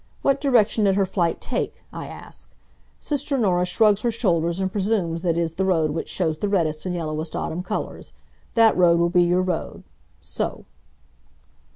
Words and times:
What 0.23 0.41
direction 0.41 0.85
did 0.85 0.95
her 0.95 1.05
flight 1.05 1.39
take? 1.39 1.83
I 1.93 2.07
ask. 2.07 2.49
Sister 2.99 3.37
Norah 3.37 3.67
shrugs 3.67 4.01
her 4.01 4.09
shoulders 4.09 4.59
and 4.59 4.71
presumes 4.71 5.21
that 5.21 5.37
it 5.37 5.41
is 5.41 5.53
the 5.53 5.63
road 5.65 5.91
which 5.91 6.09
shows 6.09 6.39
the 6.39 6.49
reddest 6.49 6.87
and 6.87 6.95
yellowest 6.95 7.35
autumn 7.35 7.61
colors. 7.61 8.13
That 8.55 8.75
road 8.75 8.97
will 8.99 9.11
be 9.11 9.21
your 9.21 9.43
road. 9.43 9.83
So!" 10.19 10.65